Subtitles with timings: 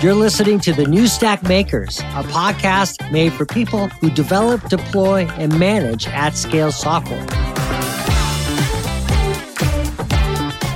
[0.00, 5.26] You're listening to the New Stack Makers, a podcast made for people who develop, deploy,
[5.38, 7.26] and manage at scale software.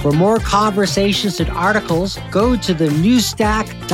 [0.03, 3.85] For more conversations and articles, go to the newstack.io.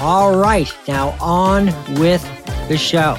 [0.00, 1.66] All right, now on
[2.00, 2.22] with
[2.68, 3.18] the show.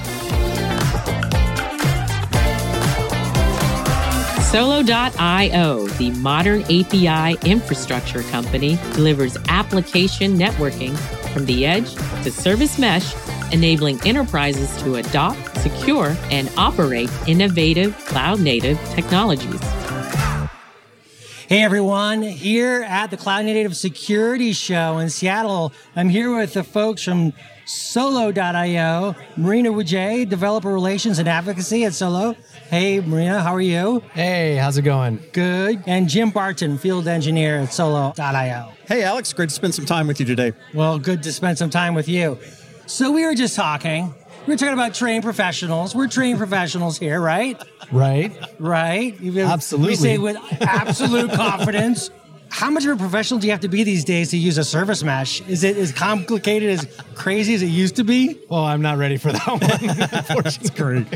[4.52, 10.94] Solo.io, the modern API infrastructure company, delivers application networking
[11.32, 13.16] from the edge to service mesh,
[13.54, 19.62] enabling enterprises to adopt, secure, and operate innovative cloud native technologies.
[21.52, 26.64] Hey everyone, here at the Cloud Native Security Show in Seattle, I'm here with the
[26.64, 27.34] folks from
[27.66, 32.38] Solo.io, Marino Wijay, Developer Relations and Advocacy at Solo.
[32.70, 34.02] Hey Marino, how are you?
[34.14, 35.22] Hey, how's it going?
[35.34, 35.84] Good.
[35.88, 38.72] And Jim Barton, Field Engineer at Solo.io.
[38.88, 40.54] Hey Alex, great to spend some time with you today.
[40.74, 42.40] Well, good to spend some time with you.
[42.86, 44.14] So we were just talking.
[44.48, 45.94] We were talking about trained professionals.
[45.94, 47.62] We're trained professionals here, right?
[47.92, 48.36] Right.
[48.60, 49.16] Right?
[49.38, 49.90] Absolutely.
[49.90, 52.10] We say with absolute confidence.
[52.50, 54.64] How much of a professional do you have to be these days to use a
[54.64, 55.42] service mesh?
[55.48, 58.40] Is it as complicated, as crazy as it used to be?
[58.50, 59.60] Well, I'm not ready for that one.
[60.44, 61.08] That's great.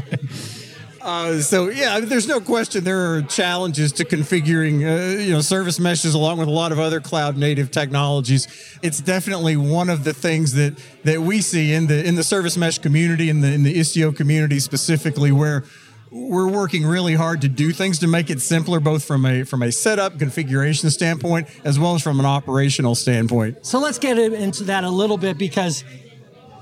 [1.06, 5.80] Uh, so yeah, there's no question there are challenges to configuring, uh, you know, service
[5.80, 8.48] meshes along with a lot of other cloud native technologies.
[8.81, 12.58] It's definitely one of the things that that we see in the in the service
[12.58, 15.64] mesh community, in the in the Istio community specifically, where
[16.09, 19.61] we're working really hard to do things to make it simpler, both from a from
[19.61, 23.64] a setup configuration standpoint as well as from an operational standpoint.
[23.64, 25.83] So let's get into that a little bit because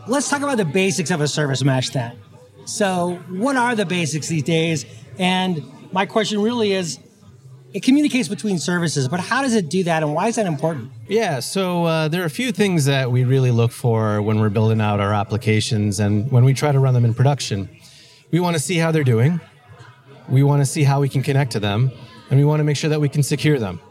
[0.05, 2.19] let's talk about the basics of a service mesh then.
[2.65, 4.85] So, what are the basics these days?
[5.19, 6.99] And my question really is
[7.73, 10.91] it communicates between services, but how does it do that and why is that important?
[11.07, 14.49] Yeah, so uh, there are a few things that we really look for when we're
[14.49, 17.67] building out our applications and when we try to run them in production.
[18.31, 19.41] We want to see how they're doing,
[20.29, 21.91] we want to see how we can connect to them,
[22.29, 23.81] and we want to make sure that we can secure them.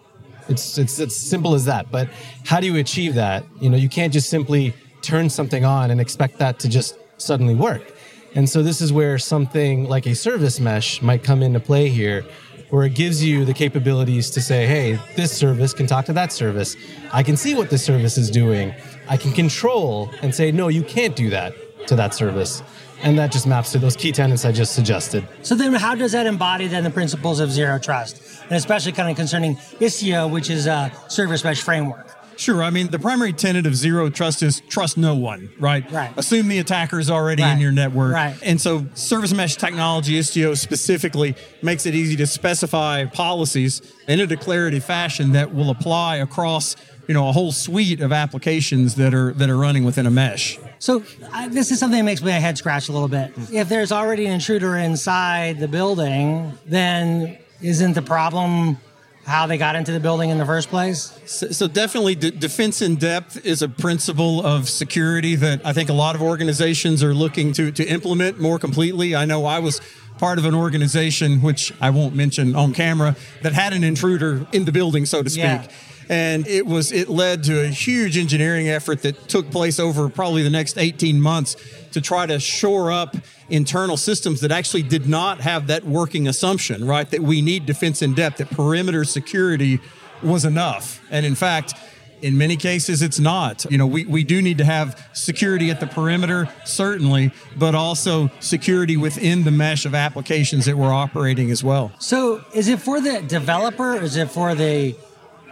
[0.49, 1.91] It's, it's, it's simple as that.
[1.91, 2.09] But
[2.45, 3.45] how do you achieve that?
[3.61, 7.55] You know, you can't just simply turn something on and expect that to just suddenly
[7.55, 7.93] work
[8.35, 12.25] and so this is where something like a service mesh might come into play here,
[12.71, 16.33] where it gives you the capabilities to say, hey, this service can talk to that
[16.33, 16.77] service.
[17.13, 18.75] I can see what this service is doing.
[19.09, 21.55] I can control and say, no, you can't do that
[21.89, 22.63] to that service.
[23.03, 25.27] And that just maps to those key tenants I just suggested.
[25.43, 28.23] So then how does that embody then the principles of zero trust?
[28.45, 32.07] And especially kind of concerning Istio, which is a service mesh framework.
[32.43, 32.61] Sure.
[32.61, 35.89] I mean, the primary tenet of zero trust is trust no one, right?
[35.93, 36.13] Right.
[36.17, 37.53] Assume the attacker is already right.
[37.53, 38.15] in your network.
[38.15, 38.37] Right.
[38.43, 44.27] And so service mesh technology, Istio specifically, makes it easy to specify policies in a
[44.27, 46.75] declarative fashion that will apply across
[47.07, 50.59] you know a whole suite of applications that are that are running within a mesh.
[50.81, 53.31] So I, this is something that makes my head scratch a little bit.
[53.31, 53.55] Hmm.
[53.55, 58.79] If there's already an intruder inside the building, then isn't the problem
[59.25, 61.19] how they got into the building in the first place?
[61.27, 65.91] So, so definitely, d- defense in depth is a principle of security that I think
[65.91, 69.15] a lot of organizations are looking to to implement more completely.
[69.15, 69.81] I know I was
[70.19, 74.65] part of an organization which I won't mention on camera that had an intruder in
[74.65, 75.45] the building, so to speak.
[75.45, 75.67] Yeah
[76.09, 80.43] and it was it led to a huge engineering effort that took place over probably
[80.43, 81.57] the next 18 months
[81.93, 83.17] to try to shore up
[83.49, 88.03] internal systems that actually did not have that working assumption right that we need defense
[88.03, 89.81] in depth that perimeter security
[90.23, 91.01] was enough.
[91.11, 91.75] And in fact
[92.21, 93.65] in many cases it's not.
[93.71, 98.31] You know we, we do need to have security at the perimeter certainly but also
[98.41, 101.93] security within the mesh of applications that we're operating as well.
[101.99, 103.95] So is it for the developer?
[103.95, 104.97] Is it for the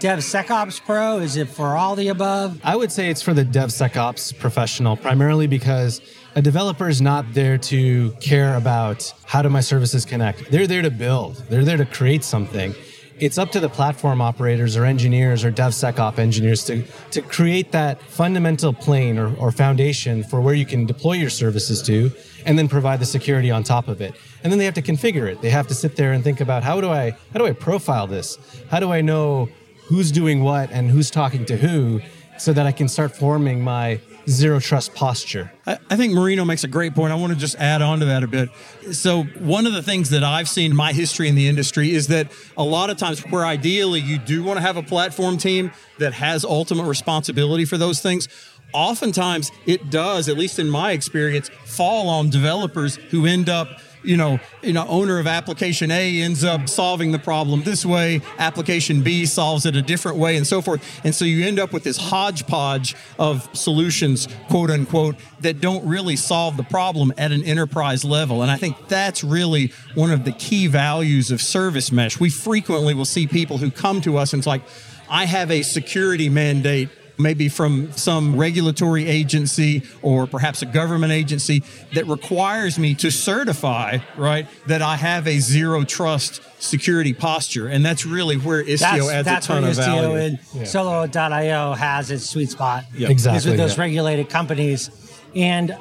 [0.00, 1.18] DevSecOps Pro?
[1.18, 2.58] Is it for all the above?
[2.64, 6.00] I would say it's for the DevSecOps professional, primarily because
[6.34, 10.50] a developer is not there to care about how do my services connect.
[10.50, 12.74] They're there to build, they're there to create something.
[13.18, 18.00] It's up to the platform operators or engineers or DevSecOps engineers to, to create that
[18.00, 22.10] fundamental plane or, or foundation for where you can deploy your services to
[22.46, 24.14] and then provide the security on top of it.
[24.42, 25.42] And then they have to configure it.
[25.42, 28.06] They have to sit there and think about how do I how do I profile
[28.06, 28.38] this?
[28.70, 29.50] How do I know
[29.90, 32.00] who's doing what and who's talking to who
[32.38, 35.52] so that I can start forming my zero trust posture.
[35.66, 37.12] I, I, think Marino makes a great point.
[37.12, 38.50] I want to just add on to that a bit.
[38.92, 42.06] So, one of the things that I've seen in my history in the industry is
[42.06, 45.72] that a lot of times, where ideally you do want to have a platform team
[45.98, 48.28] that has ultimate responsibility for those things,
[48.72, 54.16] oftentimes it does, at least in my experience, fall on developers who end up you
[54.16, 59.02] know, you know, owner of application A ends up solving the problem this way, application
[59.02, 60.82] B solves it a different way, and so forth.
[61.04, 66.16] And so you end up with this hodgepodge of solutions, quote unquote, that don't really
[66.16, 68.42] solve the problem at an enterprise level.
[68.42, 72.20] And I think that's really one of the key values of service mesh.
[72.20, 74.62] We frequently will see people who come to us and it's like,
[75.08, 76.88] I have a security mandate
[77.20, 81.62] maybe from some regulatory agency or perhaps a government agency
[81.94, 87.68] that requires me to certify, right, that I have a zero trust security posture.
[87.68, 90.38] And that's really where Istio That's, adds that's a ton where of Istio value.
[90.56, 92.84] and Solo.io has its sweet spot.
[92.96, 93.10] Yep.
[93.10, 93.80] Exactly, Is with those yeah.
[93.82, 94.90] regulated companies.
[95.34, 95.76] And,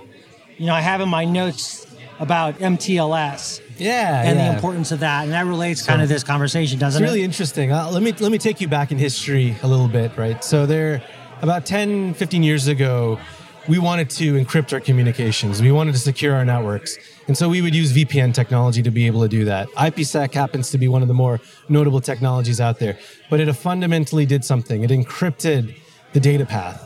[0.57, 1.85] you know, I have in my notes
[2.19, 4.49] about MTLS Yeah, and yeah.
[4.49, 5.23] the importance of that.
[5.23, 7.25] And that relates kind of this conversation, doesn't It's really it?
[7.25, 7.71] interesting.
[7.71, 10.43] Uh, let me let me take you back in history a little bit, right?
[10.43, 11.01] So there
[11.41, 13.19] about 10 15 years ago,
[13.67, 15.61] we wanted to encrypt our communications.
[15.61, 16.97] We wanted to secure our networks.
[17.27, 19.67] And so we would use VPN technology to be able to do that.
[19.69, 22.97] IPsec happens to be one of the more notable technologies out there,
[23.29, 24.83] but it fundamentally did something.
[24.83, 25.77] It encrypted
[26.13, 26.85] the data path.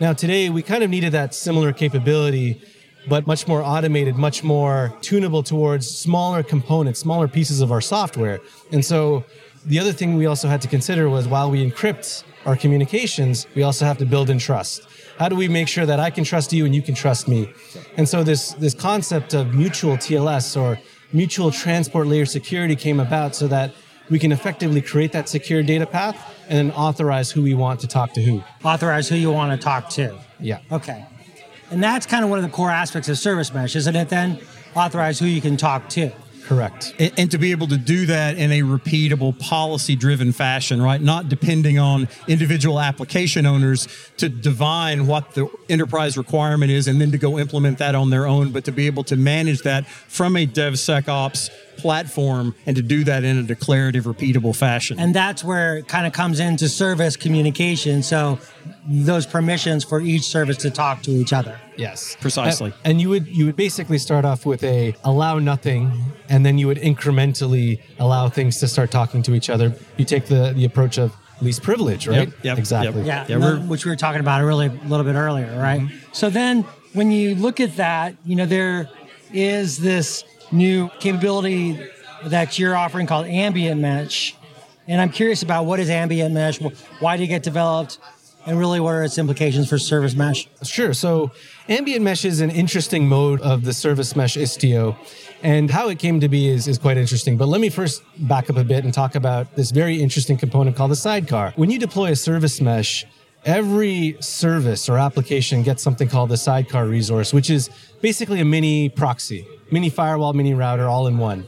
[0.00, 2.60] Now, today, we kind of needed that similar capability,
[3.08, 8.38] but much more automated, much more tunable towards smaller components, smaller pieces of our software.
[8.70, 9.24] And so,
[9.64, 13.62] the other thing we also had to consider was while we encrypt our communications, we
[13.62, 14.88] also have to build in trust.
[15.18, 17.52] How do we make sure that I can trust you and you can trust me?
[17.98, 20.78] And so, this, this concept of mutual TLS or
[21.12, 23.74] mutual transport layer security came about so that
[24.08, 26.16] we can effectively create that secure data path
[26.48, 28.42] and then authorize who we want to talk to who.
[28.64, 30.18] Authorize who you want to talk to.
[30.40, 30.60] Yeah.
[30.72, 31.04] Okay.
[31.70, 34.40] And that's kind of one of the core aspects of service mesh, isn't it then?
[34.74, 36.10] Authorize who you can talk to.
[36.48, 36.94] Correct.
[36.98, 40.98] and, and to be able to do that in a repeatable policy driven fashion right
[40.98, 43.86] not depending on individual application owners
[44.16, 48.26] to divine what the enterprise requirement is and then to go implement that on their
[48.26, 53.04] own but to be able to manage that from a devsecops platform and to do
[53.04, 57.16] that in a declarative repeatable fashion And that's where it kind of comes into service
[57.16, 58.02] communication.
[58.02, 58.38] So
[58.86, 61.58] those permissions for each service to talk to each other.
[61.76, 62.72] Yes, uh, Precisely.
[62.84, 65.92] And, and you would you would basically start off with a allow nothing,
[66.28, 69.74] and then you would incrementally allow things to start talking to each other.
[69.96, 72.28] You take the the approach of least privilege, right?
[72.28, 73.02] Yep, yep, exactly.
[73.02, 73.28] yep.
[73.28, 75.82] Yeah, Yeah, no, which we were talking about a really a little bit earlier, right?
[75.82, 76.12] Mm-hmm.
[76.12, 76.64] So then
[76.94, 78.88] when you look at that, you know, there
[79.32, 81.80] is this new capability
[82.24, 84.34] that you're offering called ambient mesh.
[84.86, 86.60] And I'm curious about what is ambient mesh,
[87.00, 87.98] why did it get developed,
[88.46, 90.48] and really what are its implications for service mesh?
[90.62, 90.94] Sure.
[90.94, 91.30] So
[91.68, 94.96] ambient mesh is an interesting mode of the service mesh Istio.
[95.42, 97.36] And how it came to be is, is quite interesting.
[97.36, 100.76] But let me first back up a bit and talk about this very interesting component
[100.76, 101.52] called the sidecar.
[101.56, 103.06] When you deploy a service mesh,
[103.44, 107.70] every service or application gets something called the sidecar resource, which is
[108.00, 111.46] basically a mini proxy, mini firewall, mini router, all in one.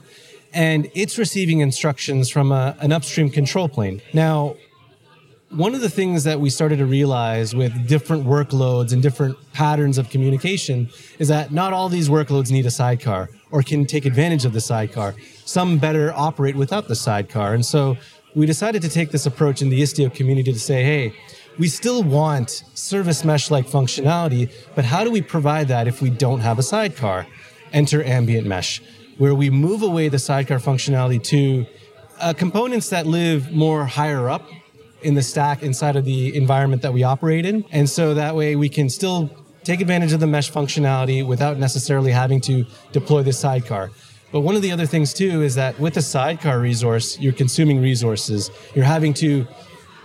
[0.52, 4.02] And it's receiving instructions from a, an upstream control plane.
[4.12, 4.56] Now,
[5.50, 9.98] one of the things that we started to realize with different workloads and different patterns
[9.98, 10.88] of communication
[11.18, 14.60] is that not all these workloads need a sidecar or can take advantage of the
[14.60, 15.14] sidecar.
[15.44, 17.52] Some better operate without the sidecar.
[17.52, 17.96] And so
[18.36, 21.14] we decided to take this approach in the Istio community to say, hey,
[21.60, 26.08] we still want service mesh like functionality, but how do we provide that if we
[26.08, 27.26] don't have a sidecar?
[27.74, 28.82] Enter ambient mesh,
[29.18, 31.66] where we move away the sidecar functionality to
[32.18, 34.48] uh, components that live more higher up
[35.02, 37.66] in the stack inside of the environment that we operate in.
[37.70, 39.30] And so that way we can still
[39.62, 43.90] take advantage of the mesh functionality without necessarily having to deploy the sidecar.
[44.32, 47.82] But one of the other things too is that with a sidecar resource, you're consuming
[47.82, 48.50] resources.
[48.74, 49.46] You're having to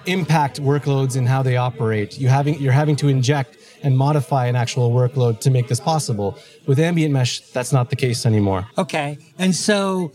[0.08, 2.20] impact workloads and how they operate.
[2.20, 6.38] You having you're having to inject and modify an actual workload to make this possible.
[6.66, 8.68] With ambient mesh, that's not the case anymore.
[8.78, 9.18] Okay.
[9.38, 10.12] And so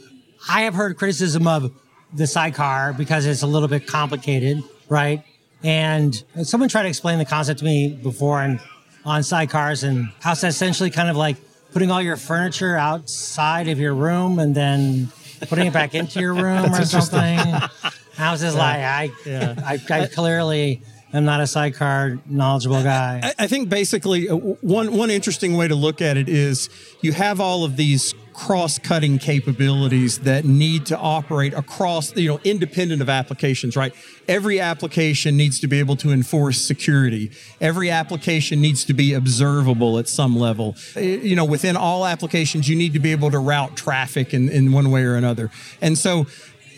[0.49, 1.73] I have heard criticism of
[2.13, 5.23] the sidecar because it's a little bit complicated, right?
[5.63, 8.61] And someone tried to explain the concept to me before and
[9.05, 11.37] on sidecars and how it's essentially kind of like
[11.73, 15.09] putting all your furniture outside of your room and then
[15.49, 17.39] putting it back into your room or something.
[18.23, 23.21] I was just like, I, I, I clearly am not a sidecar knowledgeable guy.
[23.23, 26.69] I- I think basically uh, one one interesting way to look at it is
[27.01, 33.03] you have all of these cross-cutting capabilities that need to operate across you know independent
[33.03, 33.93] of applications right?
[34.29, 37.33] Every application needs to be able to enforce security.
[37.61, 40.77] Every application needs to be observable at some level.
[40.97, 44.49] Uh, you know within all applications you need to be able to route traffic in,
[44.49, 45.51] in one way or another.
[45.83, 46.27] And so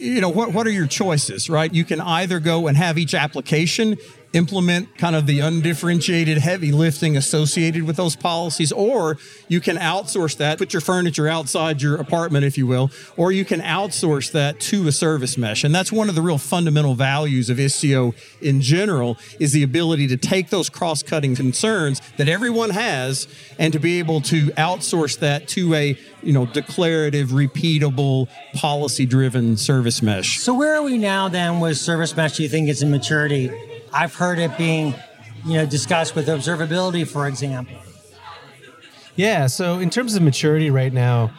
[0.03, 1.73] you know what what are your choices right?
[1.73, 3.97] You can either go and have each application
[4.33, 10.37] implement kind of the undifferentiated heavy lifting associated with those policies, or you can outsource
[10.39, 14.59] that, put your furniture outside your apartment, if you will, or you can outsource that
[14.59, 15.65] to a service mesh.
[15.65, 20.09] And that's one of the real fundamental values of Istio in general is the ability
[20.09, 25.49] to take those cross-cutting concerns that everyone has and to be able to outsource that
[25.49, 30.39] to a, you know, declarative, repeatable, policy-driven service mesh.
[30.39, 32.37] So where are we now then with service mesh?
[32.37, 33.51] Do you think it's in maturity?
[33.93, 34.95] I've heard it being,
[35.45, 37.77] you know, discussed with observability, for example.
[39.17, 39.47] Yeah.
[39.47, 41.33] So in terms of maturity right now,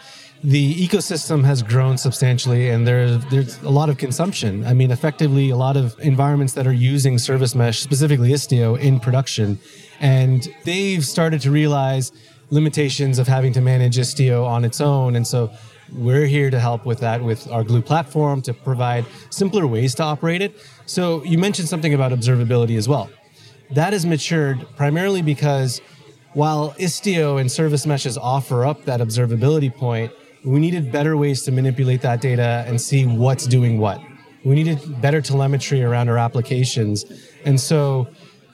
[0.43, 4.65] the ecosystem has grown substantially and there's there's a lot of consumption.
[4.65, 8.99] I mean, effectively a lot of environments that are using service mesh, specifically Istio, in
[8.99, 9.57] production.
[10.01, 12.11] And they've started to realize
[12.49, 15.15] limitations of having to manage Istio on its own.
[15.15, 15.49] And so
[15.95, 20.03] we're here to help with that with our Gloo platform to provide simpler ways to
[20.03, 20.59] operate it.
[20.85, 23.09] So you mentioned something about observability as well.
[23.71, 25.81] That has matured primarily because
[26.33, 30.11] while Istio and service meshes offer up that observability point,
[30.43, 34.01] we needed better ways to manipulate that data and see what's doing what.
[34.43, 37.05] We needed better telemetry around our applications.
[37.45, 38.09] And so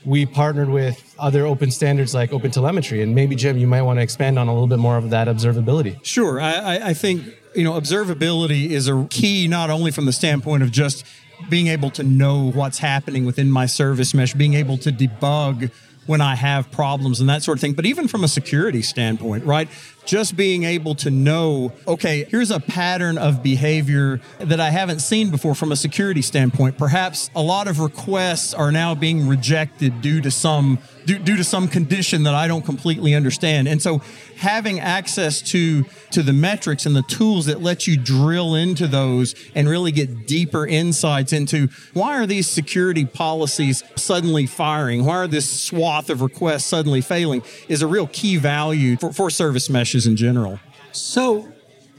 [0.06, 4.00] we partnered with other open standards like open telemetry And maybe, Jim, you might want
[4.00, 6.03] to expand on a little bit more of that observability.
[6.03, 6.39] Sure.
[6.39, 7.24] I, I think,
[7.56, 11.06] you know, observability is a key not only from the standpoint of just
[11.50, 15.72] being able to know what's happening within my service mesh, being able to debug
[16.06, 17.74] when I have problems and that sort of thing.
[17.74, 19.70] But even from a security standpoint, right?
[20.06, 25.29] Just being able to know, okay, here's a pattern of behavior that I haven't seen
[25.29, 26.77] before from a security standpoint.
[26.77, 31.44] Perhaps a lot of requests are now being rejected due to some due, due to
[31.44, 33.68] some condition that I don't completely understand.
[33.68, 34.01] And so
[34.38, 39.36] having access to to the metrics and the tools that let you drill into those
[39.56, 45.06] and really get deeper insights into why are these security policies suddenly firing?
[45.06, 49.29] Why are this swath of requests suddenly failing is a real key value for, for
[49.29, 50.60] service meshes in general.
[50.91, 51.48] So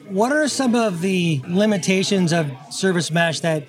[0.09, 3.65] what are some of the limitations of service mesh that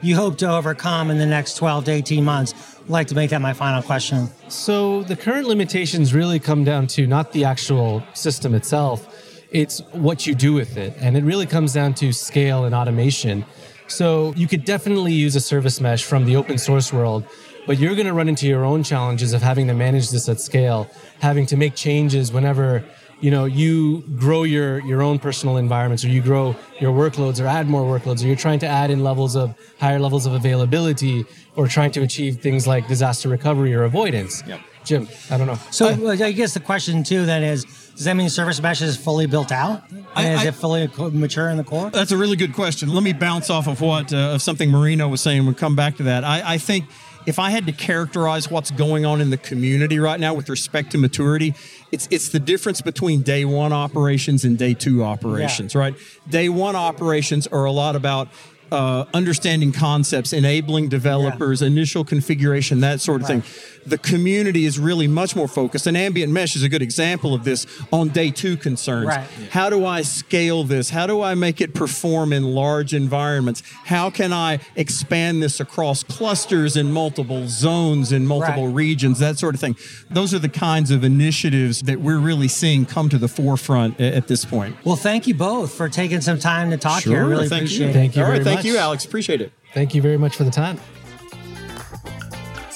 [0.00, 2.54] you hope to overcome in the next 12 to 18 months?
[2.84, 4.28] I'd like to make that my final question.
[4.48, 9.08] So the current limitations really come down to not the actual system itself,
[9.50, 10.94] it's what you do with it.
[11.00, 13.44] And it really comes down to scale and automation.
[13.88, 17.24] So you could definitely use a service mesh from the open source world,
[17.66, 20.40] but you're going to run into your own challenges of having to manage this at
[20.40, 20.88] scale,
[21.20, 22.84] having to make changes whenever
[23.20, 27.46] you know you grow your your own personal environments or you grow your workloads or
[27.46, 31.24] add more workloads or you're trying to add in levels of higher levels of availability
[31.56, 34.60] or trying to achieve things like disaster recovery or avoidance Yep.
[34.84, 38.14] jim i don't know So I, I guess the question too then is, does that
[38.16, 39.88] mean service mesh is fully built out?
[39.90, 41.90] And I- is I- it fully mature in the core?
[41.90, 42.88] That's a really good question.
[42.88, 45.44] Let me bounce off of what uh, of something Marino was saying.
[45.44, 46.24] We'll come back to that.
[46.24, 46.86] I, I think
[47.26, 50.92] if I had to characterize what's going on in the community right now with respect
[50.92, 51.54] to maturity,
[51.92, 55.74] it's it's the difference between day one operations and day two operations.
[55.74, 55.94] Right?
[56.28, 58.28] Day one operations are a lot about.
[58.74, 63.44] Uh, understanding concepts, enabling developers, initial configuration, that sort of Right.
[63.44, 63.52] thing.
[63.86, 67.44] The community is really much more focused, and ambient mesh is a good example of
[67.44, 69.06] this on day two concerns.
[69.06, 69.26] Right.
[69.50, 70.90] How do I scale this?
[70.90, 73.62] How do I make it perform in large environments?
[73.84, 78.74] How can I expand this across clusters in multiple zones in multiple Right.
[78.74, 79.76] regions, that sort of thing?
[80.10, 84.16] Those are the kinds of initiatives that we're really seeing come to the forefront a-
[84.16, 84.76] at this point.
[84.82, 87.18] Well, thank you both for taking some time to talk here.
[87.18, 87.90] I really thank appreciate you.
[87.90, 87.92] it.
[87.92, 88.63] Thank you All right, very thank much.
[88.64, 89.04] You, Alex.
[89.04, 89.52] Appreciate it.
[89.72, 90.78] thank you very much for the time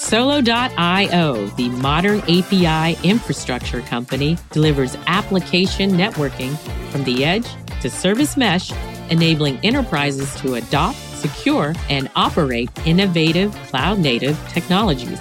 [0.08, 6.56] Solo.io, the modern API infrastructure company, delivers application networking
[6.90, 7.46] from the edge
[7.82, 8.72] to service mesh,
[9.10, 15.20] enabling enterprises to adopt, secure, and operate innovative cloud native technologies.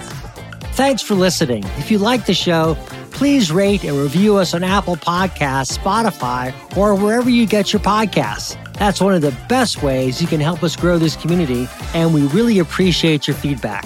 [0.72, 1.64] Thanks for listening.
[1.76, 2.74] If you like the show,
[3.10, 8.56] please rate and review us on Apple Podcasts, Spotify, or wherever you get your podcasts.
[8.78, 12.26] That's one of the best ways you can help us grow this community, and we
[12.28, 13.84] really appreciate your feedback.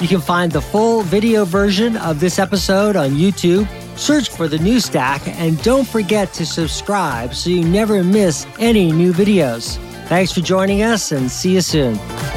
[0.00, 3.66] You can find the full video version of this episode on YouTube.
[3.96, 8.90] Search for the new stack and don't forget to subscribe so you never miss any
[8.90, 9.78] new videos.
[10.08, 12.33] Thanks for joining us and see you soon.